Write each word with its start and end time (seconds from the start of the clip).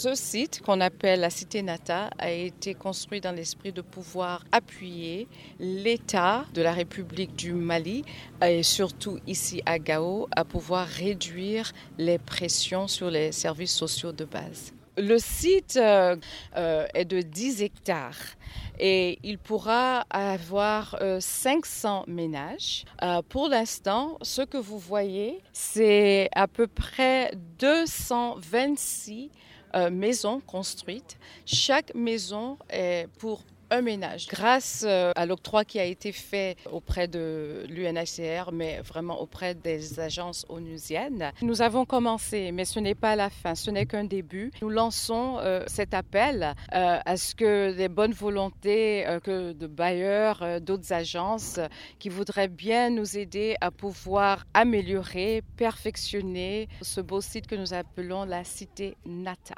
Ce 0.00 0.14
site 0.14 0.60
qu'on 0.60 0.80
appelle 0.80 1.18
la 1.18 1.28
cité 1.28 1.60
Nata 1.60 2.10
a 2.20 2.30
été 2.30 2.72
construit 2.72 3.20
dans 3.20 3.32
l'esprit 3.32 3.72
de 3.72 3.80
pouvoir 3.80 4.44
appuyer 4.52 5.26
l'État 5.58 6.44
de 6.54 6.62
la 6.62 6.70
République 6.70 7.34
du 7.34 7.52
Mali 7.52 8.04
et 8.40 8.62
surtout 8.62 9.18
ici 9.26 9.60
à 9.66 9.80
Gao 9.80 10.28
à 10.30 10.44
pouvoir 10.44 10.86
réduire 10.86 11.72
les 11.98 12.18
pressions 12.18 12.86
sur 12.86 13.10
les 13.10 13.32
services 13.32 13.74
sociaux 13.74 14.12
de 14.12 14.24
base. 14.24 14.72
Le 14.96 15.18
site 15.18 15.76
euh, 15.76 16.14
euh, 16.56 16.86
est 16.94 17.04
de 17.04 17.20
10 17.20 17.62
hectares 17.62 18.36
et 18.78 19.18
il 19.24 19.38
pourra 19.38 20.02
avoir 20.10 20.96
500 21.18 22.04
euh, 22.06 22.12
ménages. 22.12 22.84
pour 23.30 23.48
l'instant, 23.48 24.16
ce 24.22 24.42
que 24.42 24.58
vous 24.58 24.78
voyez, 24.78 25.42
c'est 25.52 26.28
à 26.36 26.46
peu 26.46 26.68
près 26.68 27.32
226 27.58 29.30
maisons 29.90 30.40
construites. 30.40 31.18
Chaque 31.46 31.94
maison 31.94 32.58
est 32.70 33.08
pour 33.18 33.42
un 33.70 33.82
ménage. 33.82 34.26
Grâce 34.28 34.84
euh, 34.86 35.12
à 35.14 35.26
l'octroi 35.26 35.64
qui 35.64 35.78
a 35.78 35.84
été 35.84 36.12
fait 36.12 36.56
auprès 36.70 37.08
de 37.08 37.64
l'UNHCR, 37.68 38.52
mais 38.52 38.80
vraiment 38.80 39.20
auprès 39.20 39.54
des 39.54 40.00
agences 40.00 40.46
onusiennes, 40.48 41.32
nous 41.42 41.62
avons 41.62 41.84
commencé, 41.84 42.52
mais 42.52 42.64
ce 42.64 42.80
n'est 42.80 42.94
pas 42.94 43.16
la 43.16 43.30
fin, 43.30 43.54
ce 43.54 43.70
n'est 43.70 43.86
qu'un 43.86 44.04
début. 44.04 44.50
Nous 44.62 44.70
lançons 44.70 45.38
euh, 45.40 45.62
cet 45.66 45.94
appel 45.94 46.54
euh, 46.74 46.98
à 47.04 47.16
ce 47.16 47.34
que 47.34 47.74
les 47.76 47.88
bonnes 47.88 48.12
volontés 48.12 49.04
que 49.24 49.52
de 49.52 49.66
bailleurs, 49.66 50.60
d'autres 50.60 50.92
agences 50.92 51.60
qui 51.98 52.08
voudraient 52.08 52.48
bien 52.48 52.90
nous 52.90 53.16
aider 53.18 53.56
à 53.60 53.70
pouvoir 53.70 54.44
améliorer, 54.54 55.42
perfectionner 55.56 56.68
ce 56.82 57.00
beau 57.00 57.20
site 57.20 57.46
que 57.46 57.54
nous 57.54 57.74
appelons 57.74 58.24
la 58.24 58.44
cité 58.44 58.96
Nata. 59.04 59.54